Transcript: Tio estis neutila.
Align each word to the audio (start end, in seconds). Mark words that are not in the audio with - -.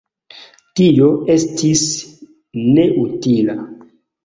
Tio 0.79 1.09
estis 1.33 1.85
neutila. 2.79 3.59